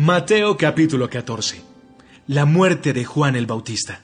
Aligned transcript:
Mateo 0.00 0.56
capítulo 0.56 1.10
14. 1.10 1.60
La 2.28 2.46
muerte 2.46 2.94
de 2.94 3.04
Juan 3.04 3.36
el 3.36 3.44
Bautista. 3.44 4.02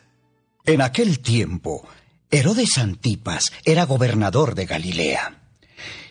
En 0.66 0.82
aquel 0.82 1.20
tiempo, 1.20 1.88
Herodes 2.30 2.76
Antipas 2.76 3.50
era 3.64 3.86
gobernador 3.86 4.54
de 4.54 4.66
Galilea. 4.66 5.40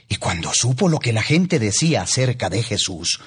Y 0.10 0.16
cuando 0.16 0.52
supo 0.56 0.90
lo 0.90 0.98
que 0.98 1.14
la 1.14 1.22
gente 1.22 1.60
decía 1.60 2.02
acerca 2.02 2.50
de 2.50 2.64
Jesús, 2.64 3.22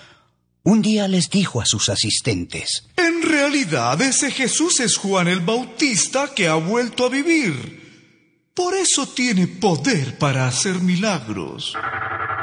un 0.64 0.82
día 0.82 1.06
les 1.06 1.30
dijo 1.30 1.60
a 1.60 1.64
sus 1.64 1.88
asistentes, 1.90 2.88
En 2.96 3.22
realidad 3.22 4.02
ese 4.02 4.32
Jesús 4.32 4.80
es 4.80 4.96
Juan 4.96 5.28
el 5.28 5.38
Bautista 5.38 6.32
que 6.34 6.48
ha 6.48 6.54
vuelto 6.54 7.06
a 7.06 7.08
vivir. 7.08 8.50
Por 8.52 8.74
eso 8.74 9.06
tiene 9.06 9.46
poder 9.46 10.18
para 10.18 10.48
hacer 10.48 10.80
milagros. 10.80 11.76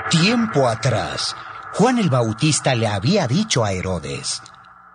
Tiempo 0.09 0.69
atrás, 0.69 1.35
Juan 1.77 1.99
el 1.99 2.09
Bautista 2.09 2.73
le 2.73 2.87
había 2.87 3.27
dicho 3.27 3.65
a 3.65 3.73
Herodes, 3.73 4.41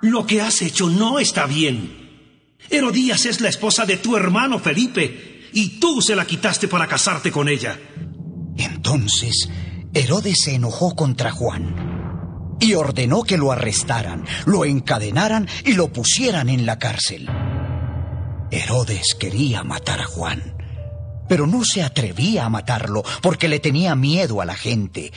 Lo 0.00 0.24
que 0.26 0.40
has 0.40 0.62
hecho 0.62 0.88
no 0.88 1.18
está 1.18 1.44
bien. 1.44 2.56
Herodías 2.70 3.26
es 3.26 3.42
la 3.42 3.50
esposa 3.50 3.84
de 3.84 3.98
tu 3.98 4.16
hermano 4.16 4.58
Felipe, 4.58 5.50
y 5.52 5.78
tú 5.78 6.00
se 6.00 6.16
la 6.16 6.24
quitaste 6.24 6.68
para 6.68 6.86
casarte 6.86 7.30
con 7.30 7.50
ella. 7.50 7.78
Entonces, 8.56 9.50
Herodes 9.92 10.40
se 10.42 10.54
enojó 10.54 10.96
contra 10.96 11.32
Juan 11.32 12.56
y 12.60 12.72
ordenó 12.72 13.24
que 13.24 13.36
lo 13.36 13.52
arrestaran, 13.52 14.24
lo 14.46 14.64
encadenaran 14.64 15.48
y 15.66 15.74
lo 15.74 15.92
pusieran 15.92 16.48
en 16.48 16.64
la 16.64 16.78
cárcel. 16.78 17.28
Herodes 18.50 19.14
quería 19.20 19.64
matar 19.64 20.00
a 20.00 20.06
Juan, 20.06 20.56
pero 21.28 21.46
no 21.46 21.62
se 21.62 21.82
atrevía 21.82 22.46
a 22.46 22.48
matarlo 22.48 23.02
porque 23.20 23.48
le 23.48 23.60
tenía 23.60 23.94
miedo 23.94 24.40
a 24.40 24.46
la 24.46 24.54
gente, 24.54 25.12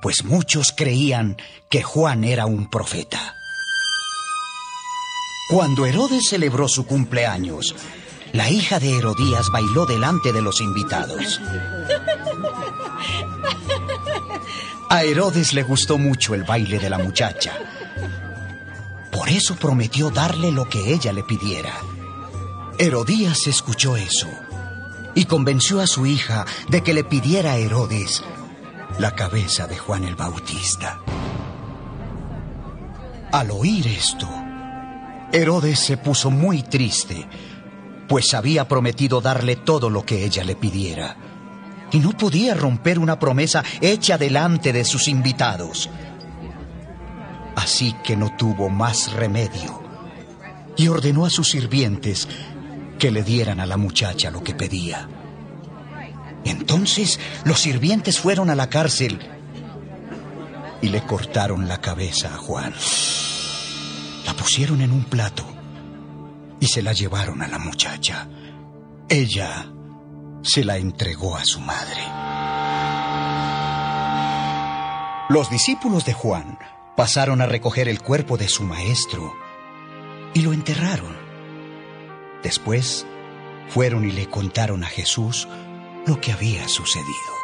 pues 0.00 0.24
muchos 0.24 0.72
creían 0.76 1.36
que 1.68 1.82
Juan 1.82 2.24
era 2.24 2.46
un 2.46 2.70
profeta. 2.70 3.34
Cuando 5.50 5.86
Herodes 5.86 6.28
celebró 6.28 6.68
su 6.68 6.86
cumpleaños, 6.86 7.74
la 8.32 8.50
hija 8.50 8.78
de 8.78 8.96
Herodías 8.96 9.46
bailó 9.50 9.86
delante 9.86 10.32
de 10.32 10.42
los 10.42 10.60
invitados. 10.60 11.40
A 14.90 15.04
Herodes 15.04 15.54
le 15.54 15.62
gustó 15.62 15.98
mucho 15.98 16.34
el 16.34 16.44
baile 16.44 16.78
de 16.78 16.90
la 16.90 16.98
muchacha. 16.98 17.54
Por 19.10 19.28
eso 19.28 19.56
prometió 19.56 20.10
darle 20.10 20.52
lo 20.52 20.68
que 20.68 20.92
ella 20.92 21.12
le 21.12 21.22
pidiera. 21.22 21.72
Herodías 22.78 23.46
escuchó 23.46 23.96
eso 23.96 24.28
y 25.14 25.24
convenció 25.24 25.80
a 25.80 25.86
su 25.86 26.06
hija 26.06 26.44
de 26.68 26.82
que 26.82 26.94
le 26.94 27.04
pidiera 27.04 27.52
a 27.52 27.56
Herodes 27.56 28.22
la 28.98 29.14
cabeza 29.14 29.68
de 29.68 29.78
Juan 29.78 30.04
el 30.04 30.16
Bautista. 30.16 30.98
Al 33.30 33.50
oír 33.52 33.86
esto, 33.86 34.28
Herodes 35.32 35.78
se 35.78 35.96
puso 35.96 36.30
muy 36.30 36.62
triste, 36.62 37.26
pues 38.08 38.34
había 38.34 38.66
prometido 38.66 39.20
darle 39.20 39.54
todo 39.54 39.88
lo 39.88 40.04
que 40.04 40.24
ella 40.24 40.42
le 40.42 40.56
pidiera. 40.56 41.16
Y 41.92 42.00
no 42.00 42.10
podía 42.10 42.54
romper 42.54 42.98
una 42.98 43.18
promesa 43.18 43.62
hecha 43.80 44.18
delante 44.18 44.72
de 44.72 44.84
sus 44.84 45.06
invitados. 45.06 45.88
Así 47.54 47.94
que 48.02 48.16
no 48.16 48.36
tuvo 48.36 48.68
más 48.68 49.12
remedio 49.12 49.82
y 50.76 50.88
ordenó 50.88 51.24
a 51.24 51.30
sus 51.30 51.50
sirvientes 51.50 52.28
que 52.98 53.10
le 53.10 53.22
dieran 53.22 53.60
a 53.60 53.66
la 53.66 53.76
muchacha 53.76 54.30
lo 54.30 54.42
que 54.42 54.54
pedía. 54.54 55.08
Entonces 56.44 57.18
los 57.44 57.60
sirvientes 57.60 58.18
fueron 58.18 58.50
a 58.50 58.54
la 58.54 58.68
cárcel 58.68 59.18
y 60.80 60.88
le 60.88 61.02
cortaron 61.02 61.68
la 61.68 61.80
cabeza 61.80 62.34
a 62.34 62.38
Juan. 62.38 62.72
La 64.24 64.34
pusieron 64.34 64.80
en 64.80 64.92
un 64.92 65.04
plato 65.04 65.44
y 66.60 66.66
se 66.66 66.82
la 66.82 66.92
llevaron 66.92 67.42
a 67.42 67.48
la 67.48 67.58
muchacha. 67.58 68.28
Ella 69.08 69.66
se 70.42 70.64
la 70.64 70.76
entregó 70.76 71.36
a 71.36 71.44
su 71.44 71.60
madre. 71.60 72.02
Los 75.30 75.50
discípulos 75.50 76.04
de 76.04 76.14
Juan 76.14 76.58
pasaron 76.96 77.40
a 77.40 77.46
recoger 77.46 77.88
el 77.88 78.00
cuerpo 78.00 78.38
de 78.38 78.48
su 78.48 78.64
maestro 78.64 79.34
y 80.34 80.42
lo 80.42 80.52
enterraron. 80.52 81.16
Después 82.42 83.06
fueron 83.68 84.08
y 84.08 84.12
le 84.12 84.28
contaron 84.28 84.84
a 84.84 84.86
Jesús 84.86 85.48
lo 86.08 86.18
que 86.18 86.32
había 86.32 86.66
sucedido. 86.66 87.38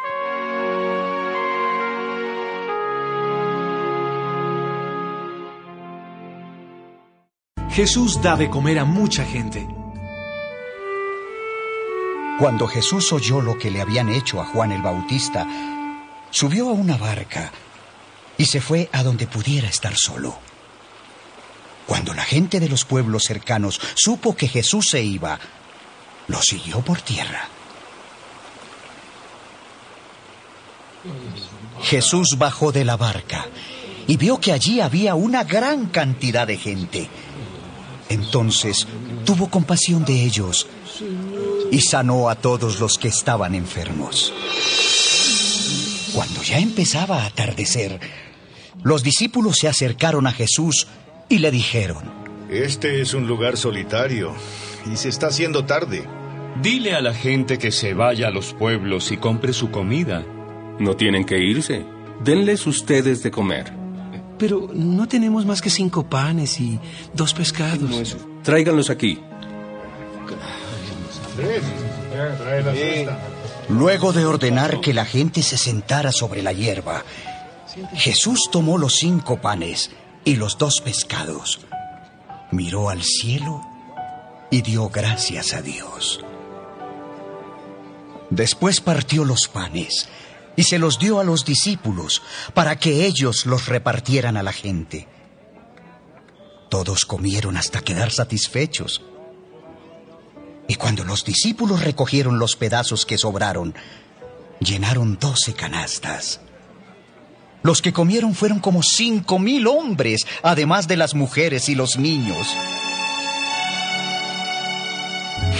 Jesús 7.69 8.21
da 8.23 8.35
de 8.35 8.49
comer 8.49 8.79
a 8.79 8.85
mucha 8.85 9.23
gente. 9.23 9.67
Cuando 12.39 12.67
Jesús 12.67 13.13
oyó 13.13 13.39
lo 13.39 13.59
que 13.59 13.69
le 13.69 13.81
habían 13.81 14.09
hecho 14.09 14.41
a 14.41 14.45
Juan 14.45 14.71
el 14.71 14.81
Bautista, 14.81 15.47
subió 16.31 16.69
a 16.69 16.73
una 16.73 16.97
barca 16.97 17.51
y 18.35 18.45
se 18.45 18.61
fue 18.61 18.89
a 18.91 19.03
donde 19.03 19.27
pudiera 19.27 19.67
estar 19.67 19.95
solo. 19.95 20.39
Cuando 21.85 22.15
la 22.15 22.23
gente 22.23 22.59
de 22.59 22.67
los 22.67 22.83
pueblos 22.83 23.25
cercanos 23.25 23.79
supo 23.93 24.35
que 24.35 24.47
Jesús 24.47 24.87
se 24.89 25.03
iba, 25.03 25.39
lo 26.27 26.41
siguió 26.41 26.81
por 26.81 26.99
tierra. 27.01 27.49
Jesús 31.83 32.37
bajó 32.37 32.71
de 32.71 32.85
la 32.85 32.97
barca 32.97 33.47
y 34.07 34.17
vio 34.17 34.39
que 34.39 34.51
allí 34.51 34.79
había 34.79 35.15
una 35.15 35.43
gran 35.43 35.87
cantidad 35.87 36.47
de 36.47 36.57
gente. 36.57 37.09
Entonces 38.09 38.87
tuvo 39.25 39.49
compasión 39.49 40.05
de 40.05 40.23
ellos 40.23 40.67
y 41.71 41.81
sanó 41.81 42.29
a 42.29 42.35
todos 42.35 42.79
los 42.79 42.97
que 42.97 43.07
estaban 43.07 43.55
enfermos. 43.55 44.31
Cuando 46.13 46.41
ya 46.43 46.59
empezaba 46.59 47.23
a 47.23 47.25
atardecer, 47.25 47.99
los 48.83 49.03
discípulos 49.03 49.57
se 49.57 49.67
acercaron 49.67 50.27
a 50.27 50.31
Jesús 50.31 50.87
y 51.27 51.39
le 51.39 51.51
dijeron, 51.51 52.03
Este 52.49 53.01
es 53.01 53.13
un 53.13 53.27
lugar 53.27 53.57
solitario 53.57 54.33
y 54.91 54.95
se 54.97 55.09
está 55.09 55.27
haciendo 55.27 55.65
tarde. 55.65 56.07
Dile 56.61 56.93
a 56.93 57.01
la 57.01 57.13
gente 57.13 57.57
que 57.57 57.71
se 57.71 57.93
vaya 57.93 58.27
a 58.27 58.31
los 58.31 58.53
pueblos 58.53 59.11
y 59.11 59.17
compre 59.17 59.51
su 59.51 59.71
comida. 59.71 60.23
No 60.79 60.95
tienen 60.95 61.25
que 61.25 61.37
irse. 61.39 61.85
Denles 62.23 62.67
ustedes 62.67 63.23
de 63.23 63.31
comer. 63.31 63.71
Pero 64.37 64.69
no 64.73 65.07
tenemos 65.07 65.45
más 65.45 65.61
que 65.61 65.69
cinco 65.69 66.09
panes 66.09 66.59
y 66.59 66.79
dos 67.13 67.33
pescados. 67.33 68.17
Tráiganlos 68.43 68.89
aquí. 68.89 69.19
Luego 73.69 74.13
de 74.13 74.25
ordenar 74.25 74.79
que 74.81 74.93
la 74.93 75.05
gente 75.05 75.41
se 75.41 75.57
sentara 75.57 76.11
sobre 76.11 76.41
la 76.43 76.53
hierba, 76.53 77.03
Jesús 77.93 78.49
tomó 78.51 78.77
los 78.77 78.95
cinco 78.95 79.41
panes 79.41 79.91
y 80.23 80.35
los 80.35 80.57
dos 80.57 80.81
pescados, 80.81 81.59
miró 82.51 82.89
al 82.89 83.03
cielo 83.03 83.61
y 84.49 84.61
dio 84.61 84.89
gracias 84.89 85.53
a 85.53 85.61
Dios. 85.61 86.23
Después 88.29 88.81
partió 88.81 89.23
los 89.23 89.47
panes 89.47 90.09
y 90.55 90.63
se 90.63 90.79
los 90.79 90.99
dio 90.99 91.19
a 91.19 91.23
los 91.23 91.45
discípulos 91.45 92.21
para 92.53 92.77
que 92.77 93.05
ellos 93.05 93.45
los 93.45 93.67
repartieran 93.67 94.37
a 94.37 94.43
la 94.43 94.53
gente. 94.53 95.07
Todos 96.69 97.05
comieron 97.05 97.57
hasta 97.57 97.81
quedar 97.81 98.11
satisfechos. 98.11 99.01
Y 100.67 100.75
cuando 100.75 101.03
los 101.03 101.23
discípulos 101.23 101.83
recogieron 101.83 102.39
los 102.39 102.55
pedazos 102.55 103.05
que 103.05 103.17
sobraron, 103.17 103.75
llenaron 104.59 105.17
doce 105.19 105.53
canastas. 105.53 106.41
Los 107.61 107.81
que 107.81 107.93
comieron 107.93 108.35
fueron 108.35 108.59
como 108.59 108.83
cinco 108.83 109.39
mil 109.39 109.67
hombres, 109.67 110.25
además 110.43 110.87
de 110.87 110.97
las 110.97 111.15
mujeres 111.15 111.69
y 111.69 111.75
los 111.75 111.97
niños. 111.97 112.47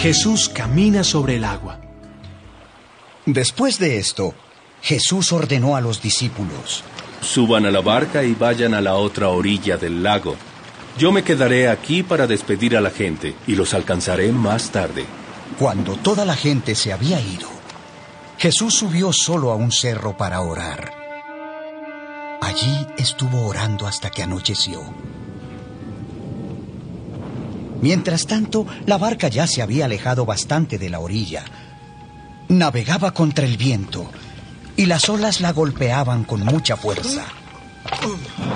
Jesús 0.00 0.48
camina 0.48 1.02
sobre 1.02 1.36
el 1.36 1.44
agua. 1.44 1.80
Después 3.24 3.78
de 3.78 3.98
esto, 3.98 4.34
Jesús 4.86 5.32
ordenó 5.32 5.74
a 5.74 5.80
los 5.80 6.00
discípulos, 6.00 6.84
Suban 7.20 7.66
a 7.66 7.72
la 7.72 7.80
barca 7.80 8.22
y 8.22 8.36
vayan 8.36 8.72
a 8.72 8.80
la 8.80 8.94
otra 8.94 9.30
orilla 9.30 9.76
del 9.76 10.00
lago. 10.00 10.36
Yo 10.96 11.10
me 11.10 11.24
quedaré 11.24 11.68
aquí 11.68 12.04
para 12.04 12.28
despedir 12.28 12.76
a 12.76 12.80
la 12.80 12.90
gente 12.90 13.34
y 13.48 13.56
los 13.56 13.74
alcanzaré 13.74 14.30
más 14.30 14.70
tarde. 14.70 15.04
Cuando 15.58 15.96
toda 15.96 16.24
la 16.24 16.36
gente 16.36 16.76
se 16.76 16.92
había 16.92 17.20
ido, 17.20 17.48
Jesús 18.38 18.74
subió 18.74 19.12
solo 19.12 19.50
a 19.50 19.56
un 19.56 19.72
cerro 19.72 20.16
para 20.16 20.40
orar. 20.40 20.92
Allí 22.40 22.86
estuvo 22.96 23.44
orando 23.44 23.88
hasta 23.88 24.10
que 24.10 24.22
anocheció. 24.22 24.84
Mientras 27.82 28.28
tanto, 28.28 28.68
la 28.86 28.98
barca 28.98 29.26
ya 29.26 29.48
se 29.48 29.62
había 29.62 29.86
alejado 29.86 30.24
bastante 30.24 30.78
de 30.78 30.90
la 30.90 31.00
orilla. 31.00 31.44
Navegaba 32.46 33.12
contra 33.12 33.46
el 33.46 33.56
viento 33.56 34.08
y 34.76 34.86
las 34.86 35.08
olas 35.08 35.40
la 35.40 35.52
golpeaban 35.52 36.24
con 36.24 36.44
mucha 36.44 36.76
fuerza. 36.76 37.24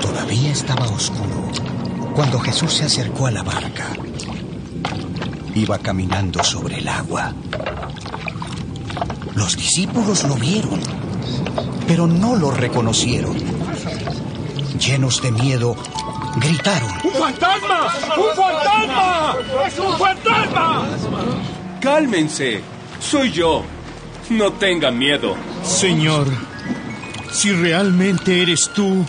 Todavía 0.01 0.51
estaba 0.51 0.87
oscuro 0.87 1.51
Cuando 2.15 2.41
Jesús 2.41 2.75
se 2.75 2.85
acercó 2.85 3.27
a 3.27 3.31
la 3.31 3.43
barca, 3.43 3.87
iba 5.55 5.79
caminando 5.79 6.43
sobre 6.43 6.79
el 6.79 6.89
agua. 6.89 7.33
Los 9.35 9.57
discípulos 9.57 10.25
lo 10.25 10.35
vieron, 10.35 10.81
pero 11.87 12.07
no 12.07 12.37
lo 12.37 12.51
reconocieron. 12.51 13.37
Llenos 14.79 15.23
de 15.23 15.31
miedo, 15.31 15.77
gritaron. 16.37 16.93
¡Un 17.05 17.13
fantasma! 17.13 17.95
¡Un 18.17 18.37
fantasma! 18.37 19.37
¡Es 19.67 19.79
un 19.79 19.99
fantasma! 19.99 20.89
Cálmense. 21.81 22.61
Soy 23.01 23.31
yo. 23.31 23.63
No 24.31 24.53
tengan 24.53 24.99
miedo. 24.99 25.35
Señor, 25.71 26.27
si 27.33 27.53
realmente 27.53 28.43
eres 28.43 28.71
tú, 28.75 29.07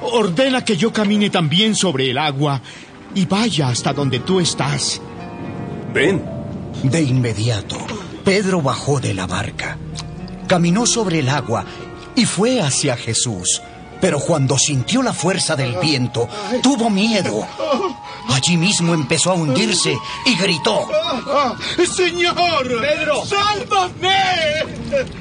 ordena 0.00 0.64
que 0.64 0.76
yo 0.76 0.92
camine 0.92 1.30
también 1.30 1.76
sobre 1.76 2.10
el 2.10 2.18
agua 2.18 2.60
y 3.14 3.26
vaya 3.26 3.68
hasta 3.68 3.92
donde 3.92 4.20
tú 4.20 4.40
estás. 4.40 5.00
Ven. 5.92 6.24
De 6.82 7.02
inmediato, 7.02 7.76
Pedro 8.24 8.62
bajó 8.62 9.00
de 9.00 9.12
la 9.12 9.26
barca, 9.26 9.76
caminó 10.48 10.86
sobre 10.86 11.20
el 11.20 11.28
agua 11.28 11.64
y 12.16 12.24
fue 12.24 12.60
hacia 12.60 12.96
Jesús. 12.96 13.60
Pero 14.00 14.18
cuando 14.18 14.58
sintió 14.58 15.02
la 15.02 15.12
fuerza 15.12 15.56
del 15.56 15.76
viento, 15.76 16.26
tuvo 16.62 16.88
miedo. 16.88 17.46
Allí 18.30 18.56
mismo 18.56 18.94
empezó 18.94 19.32
a 19.32 19.34
hundirse 19.34 19.94
y 20.24 20.36
gritó. 20.36 20.88
¡Señor! 21.94 22.80
¡Pedro! 22.80 23.26
¡Sálvame! 23.26 25.20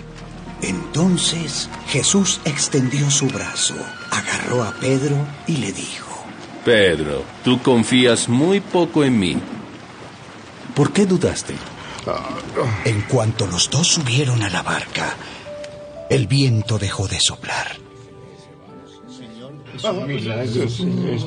Entonces 0.62 1.70
Jesús 1.88 2.42
extendió 2.46 3.10
su 3.10 3.28
brazo, 3.28 3.76
agarró 4.12 4.64
a 4.64 4.74
Pedro 4.74 5.16
y 5.48 5.58
le 5.58 5.72
dijo. 5.72 6.08
Pedro, 6.66 7.24
tú 7.44 7.62
confías 7.62 8.28
muy 8.28 8.60
poco 8.60 9.04
en 9.04 9.18
mí. 9.18 9.38
¿Por 10.76 10.92
qué 10.92 11.06
dudaste? 11.06 11.56
En 12.86 13.02
cuanto 13.02 13.48
los 13.48 13.70
dos 13.70 13.88
subieron 13.88 14.42
a 14.44 14.50
la 14.50 14.62
barca, 14.62 15.16
el 16.10 16.28
viento 16.28 16.78
dejó 16.78 17.08
de 17.08 17.20
soplar. 17.20 17.78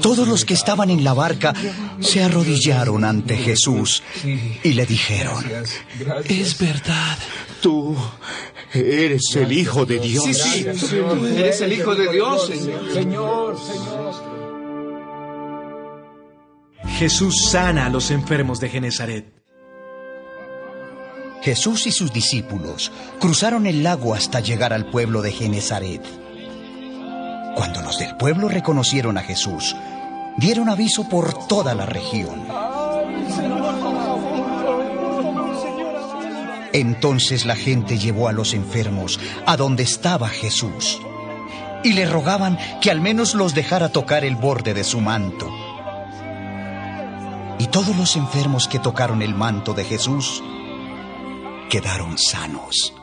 Todos 0.03 0.29
los 0.29 0.45
que 0.45 0.55
estaban 0.55 0.91
en 0.91 1.05
la 1.05 1.15
barca 1.15 1.55
se 2.01 2.23
arrodillaron 2.23 3.05
ante 3.05 3.37
Jesús 3.37 4.03
y 4.63 4.73
le 4.73 4.85
dijeron, 4.85 5.45
Es 6.29 6.59
verdad. 6.59 7.19
Tú 7.63 7.97
eres 8.73 9.35
el 9.37 9.53
Hijo 9.53 9.85
de 9.87 9.99
Dios. 9.99 10.25
Sí, 10.25 10.35
sí, 10.35 10.65
tú 10.79 11.27
eres 11.27 11.61
el 11.61 11.73
Hijo 11.73 11.95
de 11.95 12.13
Dios, 12.13 12.51
Señor. 12.93 13.57
Jesús 16.99 17.51
sana 17.51 17.87
a 17.87 17.91
los 17.91 18.11
enfermos 18.11 18.61
de 18.61 18.69
Genezaret. 18.69 19.43
Jesús 21.43 21.89
y 21.89 21.91
sus 21.91 22.13
discípulos 22.13 22.93
cruzaron 23.19 23.67
el 23.67 23.83
lago 23.83 24.15
hasta 24.15 24.41
llegar 24.41 24.73
al 24.73 24.89
pueblo 24.91 25.23
de 25.23 25.33
Genezaret. 25.33 26.03
Cuando 27.57 27.83
los 27.83 27.99
del 27.99 28.17
pueblo 28.17 28.49
reconocieron 28.49 29.19
a 29.19 29.23
Jesús, 29.23 29.75
dieron 30.37 30.69
aviso 30.69 31.09
por 31.09 31.47
toda 31.49 31.75
la 31.75 31.87
región. 31.87 32.47
Entonces 36.73 37.45
la 37.45 37.57
gente 37.57 37.99
llevó 37.99 38.29
a 38.29 38.33
los 38.33 38.55
enfermos 38.55 39.21
a 39.47 39.57
donde 39.57 39.83
estaba 39.83 40.29
Jesús 40.29 41.01
y 41.85 41.93
le 41.93 42.07
rogaban 42.07 42.59
que 42.81 42.91
al 42.91 43.01
menos 43.01 43.35
los 43.35 43.55
dejara 43.55 43.91
tocar 43.91 44.25
el 44.25 44.37
borde 44.37 44.73
de 44.73 44.85
su 44.85 45.01
manto. 45.01 45.51
Y 47.59 47.67
todos 47.67 47.97
los 47.97 48.17
enfermos 48.17 48.69
que 48.69 48.79
tocaron 48.79 49.23
el 49.23 49.35
manto 49.35 49.75
de 49.75 49.85
Jesús 49.85 50.43
quedaron 51.69 52.19
sanos. 52.19 52.95